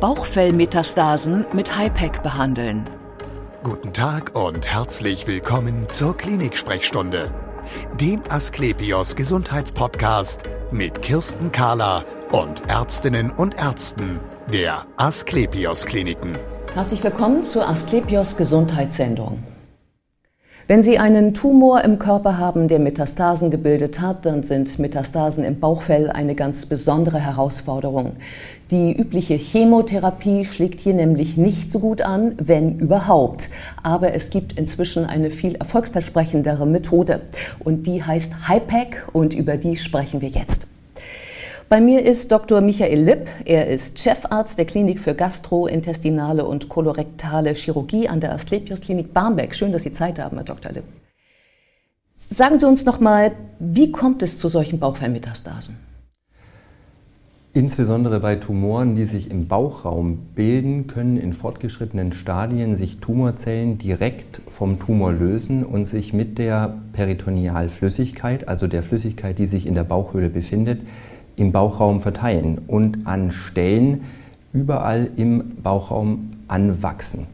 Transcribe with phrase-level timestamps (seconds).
[0.00, 2.88] Bauchfellmetastasen mit HIPEC behandeln.
[3.62, 7.30] Guten Tag und herzlich willkommen zur Klinik-Sprechstunde,
[8.00, 16.38] dem Asklepios Gesundheitspodcast mit Kirsten Kahler und Ärztinnen und Ärzten der Asklepios Kliniken.
[16.72, 19.49] Herzlich willkommen zur Asklepios Gesundheitssendung.
[20.70, 25.58] Wenn Sie einen Tumor im Körper haben, der Metastasen gebildet hat, dann sind Metastasen im
[25.58, 28.12] Bauchfell eine ganz besondere Herausforderung.
[28.70, 33.50] Die übliche Chemotherapie schlägt hier nämlich nicht so gut an, wenn überhaupt.
[33.82, 37.22] Aber es gibt inzwischen eine viel erfolgsversprechendere Methode
[37.58, 40.69] und die heißt HIPEC und über die sprechen wir jetzt.
[41.70, 42.60] Bei mir ist Dr.
[42.62, 43.28] Michael Lipp.
[43.44, 49.54] Er ist Chefarzt der Klinik für gastrointestinale und kolorektale Chirurgie an der Asklepios Klinik Barmbek.
[49.54, 50.72] Schön, dass Sie Zeit haben, Herr Dr.
[50.72, 50.82] Lipp.
[52.28, 53.30] Sagen Sie uns noch mal,
[53.60, 55.76] wie kommt es zu solchen Bauchfellmetastasen?
[57.52, 64.40] Insbesondere bei Tumoren, die sich im Bauchraum bilden, können in fortgeschrittenen Stadien sich Tumorzellen direkt
[64.48, 69.84] vom Tumor lösen und sich mit der Peritonealflüssigkeit, also der Flüssigkeit, die sich in der
[69.84, 70.80] Bauchhöhle befindet,
[71.40, 74.02] im Bauchraum verteilen und an Stellen
[74.52, 77.26] überall im Bauchraum anwachsen.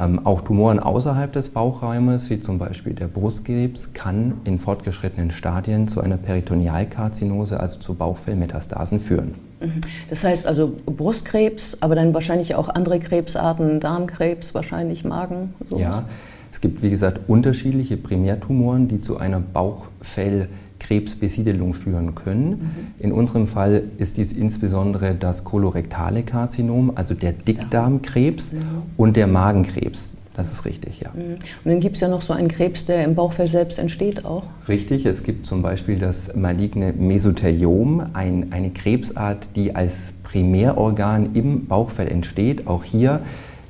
[0.00, 5.88] Ähm, auch Tumoren außerhalb des Bauchraumes, wie zum Beispiel der Brustkrebs, kann in fortgeschrittenen Stadien
[5.88, 9.34] zu einer Peritonealkarzinose, also zu Bauchfellmetastasen führen.
[9.60, 9.80] Mhm.
[10.08, 15.52] Das heißt also Brustkrebs, aber dann wahrscheinlich auch andere Krebsarten, Darmkrebs, wahrscheinlich Magen.
[15.68, 15.82] Sowas.
[15.82, 16.04] Ja,
[16.50, 20.48] es gibt wie gesagt unterschiedliche Primärtumoren, die zu einer Bauchfell
[20.84, 22.50] Krebsbesiedelung führen können.
[22.50, 22.86] Mhm.
[22.98, 28.58] In unserem Fall ist dies insbesondere das kolorektale Karzinom, also der Dickdarmkrebs mhm.
[28.96, 30.18] und der Magenkrebs.
[30.34, 31.10] Das ist richtig, ja.
[31.14, 31.34] Mhm.
[31.64, 34.44] Und dann gibt es ja noch so einen Krebs, der im Bauchfell selbst entsteht auch.
[34.68, 41.66] Richtig, es gibt zum Beispiel das maligne Mesotheliom, ein, eine Krebsart, die als Primärorgan im
[41.66, 42.66] Bauchfell entsteht.
[42.66, 43.20] Auch hier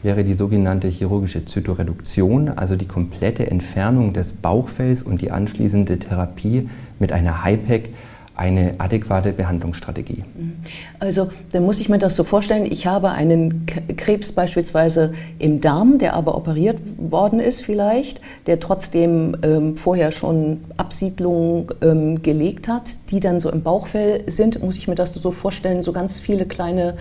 [0.05, 6.69] wäre die sogenannte chirurgische Zytoreduktion, also die komplette Entfernung des Bauchfells und die anschließende Therapie
[6.99, 7.89] mit einer HIPEC
[8.37, 10.25] eine adäquate Behandlungsstrategie.
[10.37, 10.55] Mhm.
[10.99, 13.65] Also dann muss ich mir das so vorstellen, ich habe einen
[13.97, 20.65] Krebs beispielsweise im Darm, der aber operiert worden ist vielleicht, der trotzdem ähm, vorher schon
[20.77, 24.63] Absiedlungen ähm, gelegt hat, die dann so im Bauchfell sind.
[24.63, 26.97] Muss ich mir das so vorstellen, so ganz viele kleine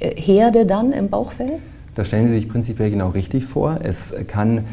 [0.00, 1.60] äh, Herde dann im Bauchfell?
[1.94, 3.78] Da stellen Sie sich prinzipiell genau richtig vor.
[3.82, 4.64] Es kann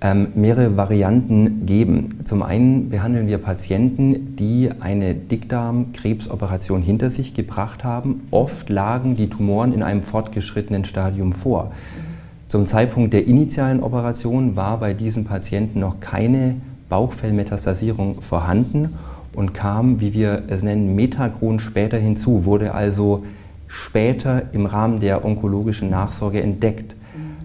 [0.00, 2.20] ähm, mehrere Varianten geben.
[2.24, 8.22] Zum einen behandeln wir Patienten, die eine Dickdarmkrebsoperation hinter sich gebracht haben.
[8.30, 11.72] Oft lagen die Tumoren in einem fortgeschrittenen Stadium vor.
[12.48, 16.56] Zum Zeitpunkt der initialen Operation war bei diesen Patienten noch keine
[16.88, 18.94] Bauchfellmetastasierung vorhanden
[19.34, 23.24] und kam, wie wir es nennen, Metagron später hinzu, wurde also
[23.70, 26.96] später im Rahmen der onkologischen Nachsorge entdeckt.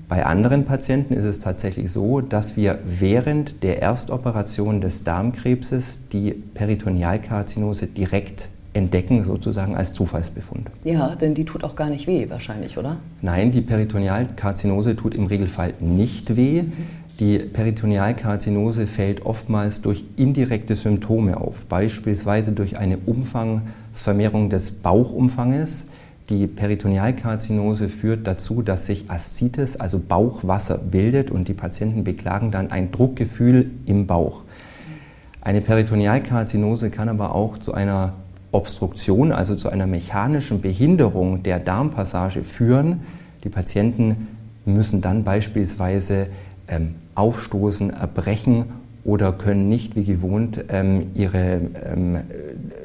[0.07, 6.31] Bei anderen Patienten ist es tatsächlich so, dass wir während der Erstoperation des Darmkrebses die
[6.31, 10.69] Peritonealkarzinose direkt entdecken, sozusagen als Zufallsbefund.
[10.83, 12.97] Ja, denn die tut auch gar nicht weh wahrscheinlich, oder?
[13.21, 16.63] Nein, die Peritonealkarzinose tut im Regelfall nicht weh.
[16.63, 16.73] Mhm.
[17.19, 25.85] Die Peritonealkarzinose fällt oftmals durch indirekte Symptome auf, beispielsweise durch eine Umfangsvermehrung des Bauchumfanges,
[26.29, 32.71] die Peritonealkarzinose führt dazu, dass sich Aszites, also Bauchwasser, bildet und die Patienten beklagen dann
[32.71, 34.41] ein Druckgefühl im Bauch.
[35.41, 38.13] Eine Peritonealkarzinose kann aber auch zu einer
[38.51, 43.01] Obstruktion, also zu einer mechanischen Behinderung der Darmpassage führen.
[43.43, 44.27] Die Patienten
[44.65, 46.27] müssen dann beispielsweise
[46.67, 48.65] ähm, aufstoßen, erbrechen
[49.03, 52.17] oder können nicht wie gewohnt ähm, ihre ähm,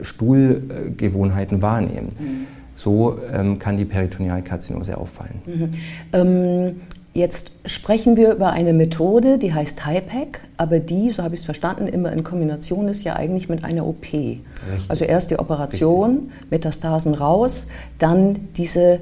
[0.02, 2.08] Stuhlgewohnheiten wahrnehmen.
[2.18, 2.59] Mhm.
[2.80, 5.42] So ähm, kann die Peritonealkarzinose auffallen.
[5.44, 5.70] Mhm.
[6.14, 6.80] Ähm,
[7.12, 11.44] jetzt sprechen wir über eine Methode, die heißt HIPEC, aber die, so habe ich es
[11.44, 14.04] verstanden, immer in Kombination ist ja eigentlich mit einer OP.
[14.04, 14.40] Richtig.
[14.88, 16.50] Also erst die Operation, Richtig.
[16.50, 17.66] Metastasen raus,
[17.98, 19.00] dann diese,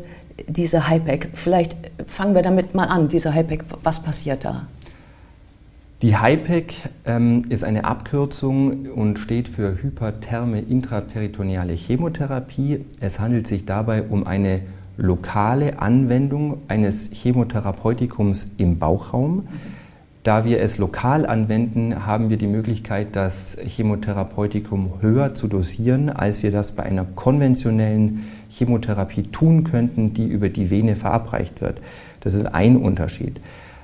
[0.48, 1.28] diese HIPEC.
[1.34, 1.76] Vielleicht
[2.08, 4.66] fangen wir damit mal an, diese HIPEC, was passiert da?
[6.00, 6.74] Die HIPEC
[7.06, 12.84] ähm, ist eine Abkürzung und steht für hypertherme intraperitoneale Chemotherapie.
[13.00, 14.60] Es handelt sich dabei um eine
[14.96, 19.48] lokale Anwendung eines Chemotherapeutikums im Bauchraum.
[20.22, 26.44] Da wir es lokal anwenden, haben wir die Möglichkeit, das Chemotherapeutikum höher zu dosieren, als
[26.44, 31.80] wir das bei einer konventionellen Chemotherapie tun könnten, die über die Vene verabreicht wird.
[32.20, 33.40] Das ist ein Unterschied.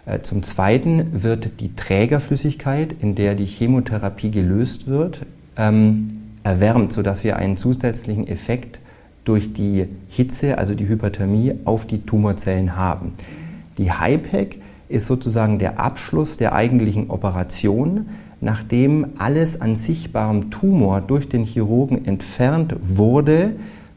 [0.06, 5.20] Äh, zum Zweiten wird die Trägerflüssigkeit, in der die Chemotherapie gelöst wird,
[5.56, 8.78] ähm, erwärmt, sodass wir einen zusätzlichen Effekt
[9.24, 13.12] durch die Hitze, also die Hyperthermie, auf die Tumorzellen haben.
[13.78, 18.06] Die HIPEC ist sozusagen der Abschluss der eigentlichen Operation,
[18.42, 23.52] nachdem alles an sichtbarem Tumor durch den Chirurgen entfernt wurde,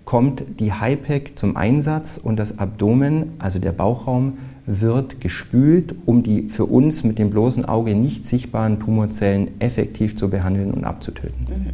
[0.06, 6.49] kommt die HIPEC zum Einsatz und das Abdomen, also der Bauchraum, wird gespült, um die
[6.49, 11.47] für uns mit dem bloßen Auge nicht sichtbaren Tumorzellen effektiv zu behandeln und abzutöten.
[11.49, 11.73] Mhm.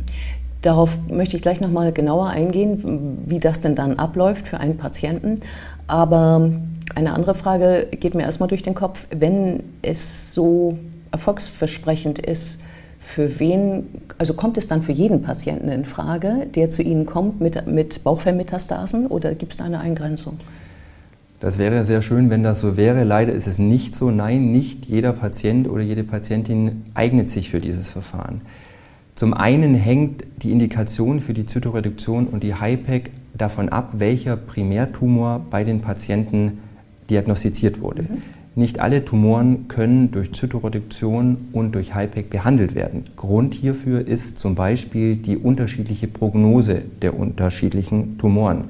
[0.62, 4.78] Darauf möchte ich gleich noch mal genauer eingehen, wie das denn dann abläuft für einen
[4.78, 5.42] Patienten.
[5.88, 6.51] Aber
[6.95, 9.07] eine andere Frage geht mir erstmal durch den Kopf.
[9.10, 10.78] Wenn es so
[11.12, 12.62] erfolgsversprechend ist,
[13.00, 13.88] für wen,
[14.18, 18.04] also kommt es dann für jeden Patienten in Frage, der zu Ihnen kommt mit, mit
[18.04, 20.38] Bauchfellmetastasen oder gibt es da eine Eingrenzung?
[21.44, 23.04] Das wäre sehr schön, wenn das so wäre.
[23.04, 24.12] Leider ist es nicht so.
[24.12, 28.40] Nein, nicht jeder Patient oder jede Patientin eignet sich für dieses Verfahren.
[29.13, 35.45] Zum einen hängt die Indikation für die Zytoreduktion und die HIPEC davon ab, welcher Primärtumor
[35.50, 36.60] bei den Patienten
[37.10, 38.04] diagnostiziert wurde.
[38.04, 38.22] Mhm.
[38.56, 43.07] Nicht alle Tumoren können durch Zytoreduktion und durch HIPEC behandelt werden.
[43.18, 48.69] Grund hierfür ist zum Beispiel die unterschiedliche Prognose der unterschiedlichen Tumoren.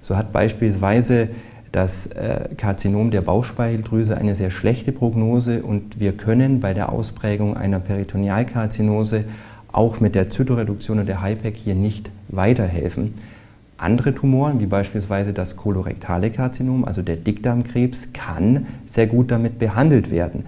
[0.00, 1.28] So hat beispielsweise
[1.76, 7.54] das äh, Karzinom der Bauchspeicheldrüse eine sehr schlechte Prognose und wir können bei der Ausprägung
[7.54, 9.24] einer Peritonealkarzinose
[9.72, 13.12] auch mit der Zytoreduktion und der HIPEC hier nicht weiterhelfen.
[13.76, 20.10] Andere Tumoren, wie beispielsweise das kolorektale Karzinom, also der Dickdarmkrebs, kann sehr gut damit behandelt
[20.10, 20.46] werden.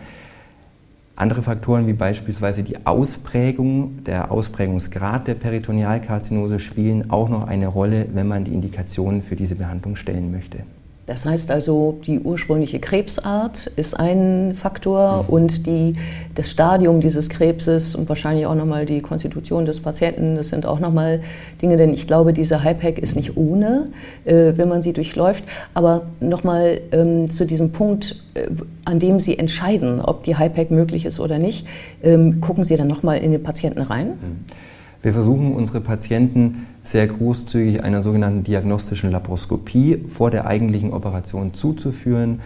[1.15, 8.07] Andere Faktoren wie beispielsweise die Ausprägung, der Ausprägungsgrad der Peritonealkarzinose spielen auch noch eine Rolle,
[8.15, 10.61] wenn man die Indikationen für diese Behandlung stellen möchte.
[11.09, 15.29] Das heißt also, die ursprüngliche Krebsart ist ein Faktor mhm.
[15.31, 15.97] und die,
[16.35, 20.81] das Stadium dieses Krebses und wahrscheinlich auch nochmal die Konstitution des Patienten, das sind auch
[20.81, 21.21] nochmal
[21.63, 23.87] Dinge, denn ich glaube, diese HIPEC ist nicht ohne,
[24.27, 25.45] äh, wenn man sie durchläuft.
[25.73, 28.47] Aber nochmal ähm, zu diesem Punkt, äh,
[28.85, 31.67] an dem Sie entscheiden, ob die HIPEC möglich ist oder nicht,
[32.03, 34.09] ähm, gucken Sie dann nochmal in den Patienten rein.
[34.09, 34.68] Mhm.
[35.03, 42.41] Wir versuchen unsere Patienten sehr großzügig einer sogenannten diagnostischen Laparoskopie vor der eigentlichen Operation zuzuführen.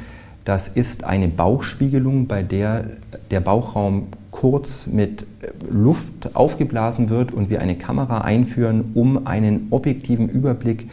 [0.44, 2.84] Das ist eine Bauchspiegelung, bei der
[3.30, 5.26] der Bauchraum kurz mit
[5.70, 10.88] Luft aufgeblasen wird und wir eine Kamera einführen, um einen objektiven Überblick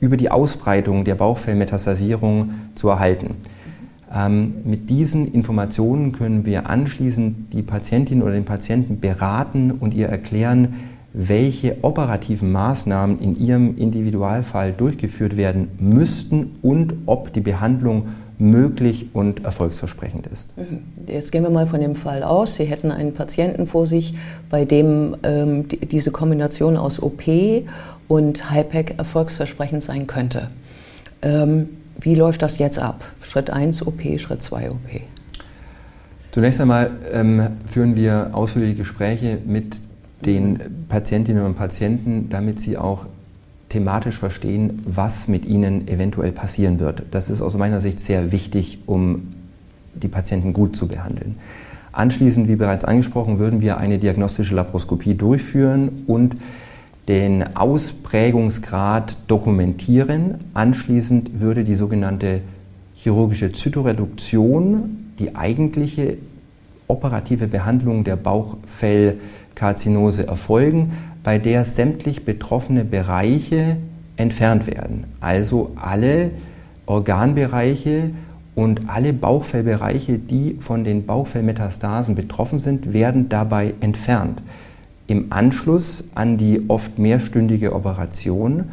[0.00, 3.36] über die Ausbreitung der Bauchfellmetastasierung zu erhalten.
[4.12, 10.08] Ähm, mit diesen Informationen können wir anschließend die Patientin oder den Patienten beraten und ihr
[10.08, 10.74] erklären,
[11.14, 19.44] welche operativen Maßnahmen in Ihrem Individualfall durchgeführt werden müssten und ob die Behandlung möglich und
[19.44, 20.52] erfolgsversprechend ist.
[21.06, 22.56] Jetzt gehen wir mal von dem Fall aus.
[22.56, 24.18] Sie hätten einen Patienten vor sich,
[24.50, 27.22] bei dem ähm, die, diese Kombination aus OP
[28.08, 30.48] und HIPEC erfolgsversprechend sein könnte.
[31.22, 31.68] Ähm,
[32.00, 33.04] wie läuft das jetzt ab?
[33.22, 34.78] Schritt 1 OP, Schritt 2 OP.
[36.32, 39.76] Zunächst einmal ähm, führen wir ausführliche Gespräche mit
[40.26, 43.06] den Patientinnen und Patienten, damit sie auch
[43.68, 47.02] thematisch verstehen, was mit ihnen eventuell passieren wird.
[47.10, 49.28] Das ist aus meiner Sicht sehr wichtig, um
[49.94, 51.36] die Patienten gut zu behandeln.
[51.92, 56.36] Anschließend, wie bereits angesprochen, würden wir eine diagnostische Laparoskopie durchführen und
[57.08, 60.38] den Ausprägungsgrad dokumentieren.
[60.54, 62.40] Anschließend würde die sogenannte
[62.94, 66.16] chirurgische Zytoreduktion, die eigentliche
[66.88, 69.16] operative Behandlung der Bauchfell-
[69.54, 70.92] Karzinose erfolgen,
[71.22, 73.76] bei der sämtlich betroffene Bereiche
[74.16, 75.04] entfernt werden.
[75.20, 76.30] Also alle
[76.86, 78.10] Organbereiche
[78.54, 84.42] und alle Bauchfellbereiche, die von den Bauchfellmetastasen betroffen sind, werden dabei entfernt.
[85.06, 88.64] Im Anschluss an die oft mehrstündige Operation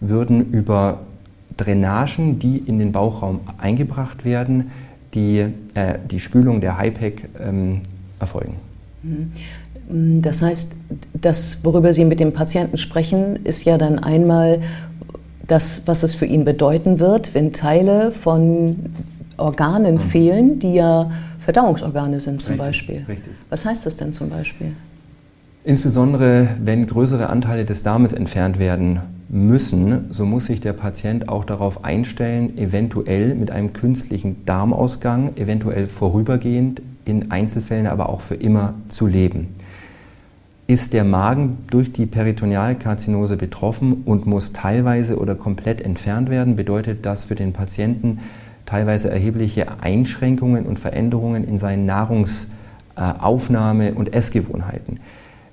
[0.00, 1.00] würden über
[1.56, 4.70] Drainagen, die in den Bauchraum eingebracht werden,
[5.14, 7.80] die, äh, die Spülung der HIPEC ähm,
[8.18, 8.54] erfolgen.
[9.90, 10.72] Mm, das heißt,
[11.14, 14.60] das, worüber Sie mit dem Patienten sprechen, ist ja dann einmal
[15.46, 18.76] das, was es für ihn bedeuten wird, wenn Teile von
[19.36, 20.00] Organen mhm.
[20.00, 23.04] fehlen, die ja Verdauungsorgane sind zum richtig, Beispiel.
[23.08, 23.32] Richtig.
[23.48, 24.72] Was heißt das denn zum Beispiel?
[25.64, 31.44] Insbesondere wenn größere Anteile des Darmes entfernt werden müssen, so muss sich der Patient auch
[31.44, 38.74] darauf einstellen, eventuell mit einem künstlichen Darmausgang, eventuell vorübergehend, in Einzelfällen aber auch für immer
[38.88, 39.48] zu leben
[40.70, 47.04] ist der Magen durch die Peritonealkarzinose betroffen und muss teilweise oder komplett entfernt werden, bedeutet
[47.04, 48.20] das für den Patienten
[48.66, 55.00] teilweise erhebliche Einschränkungen und Veränderungen in seinen Nahrungsaufnahme- und Essgewohnheiten.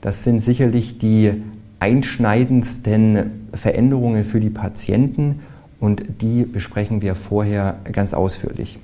[0.01, 1.41] Das sind sicherlich die
[1.79, 5.39] einschneidendsten Veränderungen für die Patienten
[5.79, 8.77] und die besprechen wir vorher ganz ausführlich.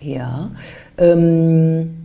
[0.00, 0.50] Ja.
[0.98, 2.03] Ähm,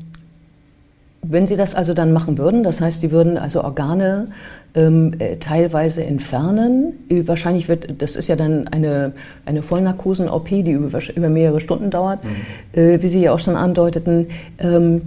[1.22, 4.30] wenn Sie das also dann machen würden, das heißt, Sie würden also Organe
[4.76, 6.94] ähm, äh, teilweise entfernen.
[7.10, 9.14] Wahrscheinlich wird, das ist ja dann eine,
[9.46, 12.80] eine Vollnarkosen-OP, die über, über, mehrere Stunden dauert, mhm.
[12.80, 14.28] äh, wie Sie ja auch schon andeuteten.
[14.60, 15.02] Ähm,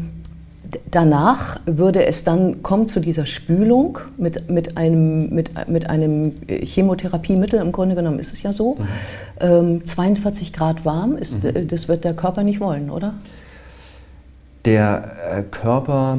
[0.91, 7.61] danach würde es dann kommen zu dieser Spülung mit, mit, einem, mit, mit einem Chemotherapiemittel,
[7.61, 8.77] im Grunde genommen ist es ja so.
[8.77, 8.87] Mhm.
[9.41, 11.69] Ähm, 42 Grad warm, ist, mhm.
[11.69, 13.15] das wird der Körper nicht wollen, oder?
[14.65, 16.19] Der äh, Körper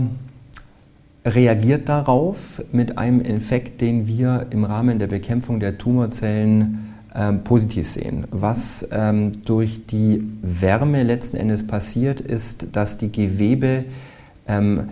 [1.25, 7.87] reagiert darauf mit einem Effekt, den wir im Rahmen der Bekämpfung der Tumorzellen ähm, positiv
[7.87, 8.25] sehen.
[8.31, 13.85] Was ähm, durch die Wärme letzten Endes passiert, ist, dass die Gewebe
[14.47, 14.89] ähm,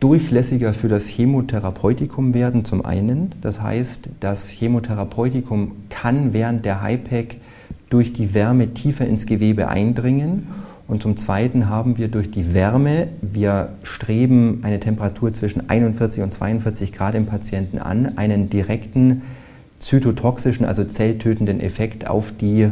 [0.00, 3.34] durchlässiger für das Chemotherapeutikum werden, zum einen.
[3.40, 7.40] Das heißt, das Chemotherapeutikum kann während der HIPEC
[7.88, 10.48] durch die Wärme tiefer ins Gewebe eindringen.
[10.92, 16.34] Und zum Zweiten haben wir durch die Wärme, wir streben eine Temperatur zwischen 41 und
[16.34, 19.22] 42 Grad im Patienten an, einen direkten
[19.78, 22.68] zytotoxischen, also zelltötenden Effekt auf die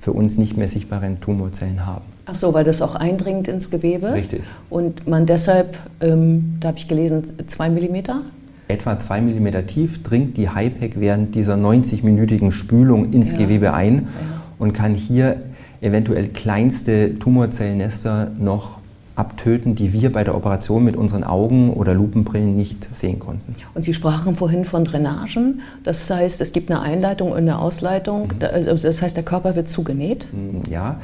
[0.00, 2.02] für uns nicht mehr sichtbaren Tumorzellen haben.
[2.26, 4.14] Ach so, weil das auch eindringt ins Gewebe.
[4.14, 4.42] Richtig.
[4.68, 8.22] Und man deshalb, ähm, da habe ich gelesen, zwei Millimeter?
[8.66, 13.38] Etwa zwei Millimeter tief dringt die HIPEC während dieser 90-minütigen Spülung ins ja.
[13.38, 14.42] Gewebe ein ja.
[14.58, 15.36] und kann hier
[15.80, 18.80] eventuell kleinste Tumorzellnester noch
[19.16, 23.54] abtöten, die wir bei der Operation mit unseren Augen oder Lupenbrillen nicht sehen konnten.
[23.74, 25.60] Und Sie sprachen vorhin von Drainagen.
[25.84, 28.32] Das heißt, es gibt eine Einleitung und eine Ausleitung.
[28.38, 28.44] Mhm.
[28.68, 30.26] Also das heißt, der Körper wird zugenäht?
[30.32, 31.00] Mm, ja.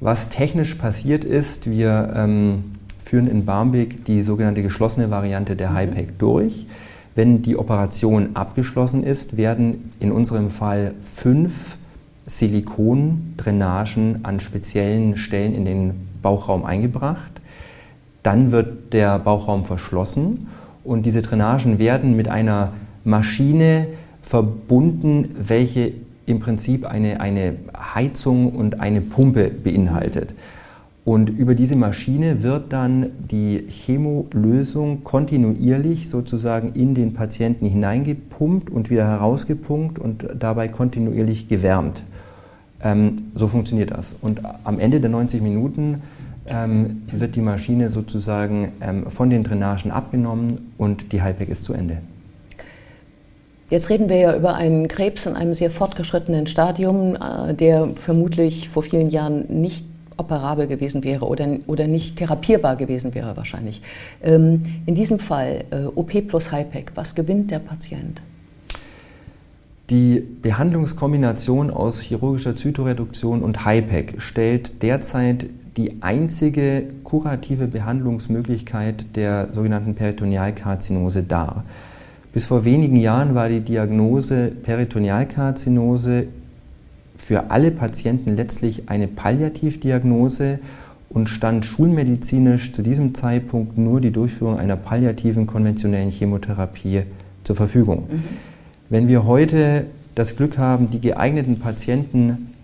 [0.00, 5.76] Was technisch passiert ist, wir ähm, führen in Barmbek die sogenannte geschlossene Variante der mhm.
[5.76, 6.66] HIPEC durch.
[7.16, 11.76] Wenn die Operation abgeschlossen ist, werden in unserem Fall fünf
[12.26, 17.30] Silikondrainagen an speziellen Stellen in den Bauchraum eingebracht.
[18.22, 20.48] Dann wird der Bauchraum verschlossen
[20.82, 22.72] und diese Drainagen werden mit einer
[23.04, 23.86] Maschine
[24.22, 25.92] verbunden, welche
[26.26, 27.54] im Prinzip eine, eine
[27.94, 30.34] Heizung und eine Pumpe beinhaltet.
[31.04, 38.90] Und über diese Maschine wird dann die Chemolösung kontinuierlich sozusagen in den Patienten hineingepumpt und
[38.90, 42.02] wieder herausgepumpt und dabei kontinuierlich gewärmt.
[42.82, 44.16] Ähm, so funktioniert das.
[44.20, 46.02] Und am Ende der 90 Minuten
[46.46, 51.72] ähm, wird die Maschine sozusagen ähm, von den Drainagen abgenommen und die HIPEC ist zu
[51.72, 51.98] Ende.
[53.68, 58.68] Jetzt reden wir ja über einen Krebs in einem sehr fortgeschrittenen Stadium, äh, der vermutlich
[58.68, 59.84] vor vielen Jahren nicht
[60.16, 63.82] operabel gewesen wäre oder, oder nicht therapierbar gewesen wäre wahrscheinlich.
[64.22, 68.22] Ähm, in diesem Fall äh, OP plus HIPEC, was gewinnt der Patient?
[69.88, 79.94] Die Behandlungskombination aus chirurgischer Zytoreduktion und HIPEC stellt derzeit die einzige kurative Behandlungsmöglichkeit der sogenannten
[79.94, 81.64] Peritonealkarzinose dar.
[82.32, 86.26] Bis vor wenigen Jahren war die Diagnose Peritonealkarzinose
[87.16, 90.58] für alle Patienten letztlich eine Palliativdiagnose
[91.10, 97.02] und stand schulmedizinisch zu diesem Zeitpunkt nur die Durchführung einer palliativen konventionellen Chemotherapie
[97.44, 98.08] zur Verfügung.
[98.10, 98.55] Mhm.
[98.88, 102.54] Wenn wir heute das Glück haben, die geeigneten Patienten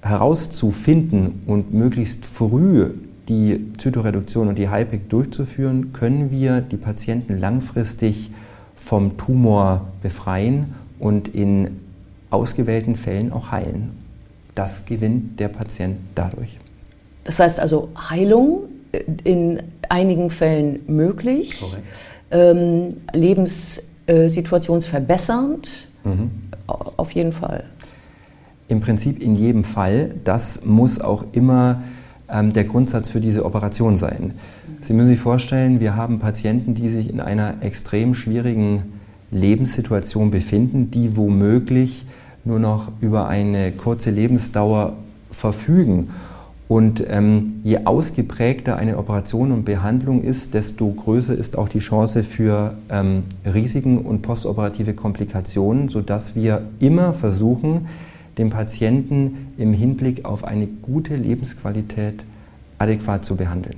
[0.00, 2.92] herauszufinden und möglichst früh
[3.28, 8.30] die Zytoreduktion und die HIPEC durchzuführen, können wir die Patienten langfristig
[8.76, 11.80] vom Tumor befreien und in
[12.30, 13.90] ausgewählten Fällen auch heilen.
[14.54, 16.56] Das gewinnt der Patient dadurch.
[17.24, 18.68] Das heißt also Heilung
[19.24, 21.60] in einigen Fällen möglich,
[22.30, 22.98] ähm,
[24.06, 26.30] lebenssituationsverbessernd, mhm.
[26.66, 27.64] auf jeden Fall.
[28.68, 30.14] Im Prinzip in jedem Fall.
[30.24, 31.82] Das muss auch immer
[32.28, 34.32] ähm, der Grundsatz für diese Operation sein.
[34.82, 38.94] Sie müssen sich vorstellen, wir haben Patienten, die sich in einer extrem schwierigen
[39.30, 42.06] Lebenssituation befinden, die womöglich
[42.44, 44.96] nur noch über eine kurze Lebensdauer
[45.30, 46.10] verfügen.
[46.68, 52.24] Und ähm, je ausgeprägter eine Operation und Behandlung ist, desto größer ist auch die Chance
[52.24, 57.86] für ähm, Risiken und postoperative Komplikationen, sodass wir immer versuchen,
[58.36, 62.24] den Patienten im Hinblick auf eine gute Lebensqualität
[62.78, 63.76] adäquat zu behandeln.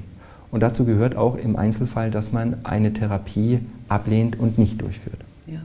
[0.51, 5.19] Und dazu gehört auch im Einzelfall, dass man eine Therapie ablehnt und nicht durchführt.
[5.47, 5.61] Ja.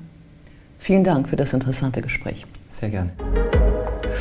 [0.80, 2.46] Vielen Dank für das interessante Gespräch.
[2.70, 3.12] Sehr gerne.